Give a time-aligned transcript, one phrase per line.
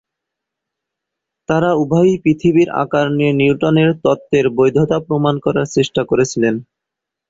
[1.49, 6.55] তারা উভয়ই পৃথিবীর আকার নিয়ে নিউটনের তত্ত্বের বৈধতা প্রমাণ করার চেষ্টা করেছিলেন।